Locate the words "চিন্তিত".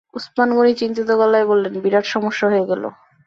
0.75-1.09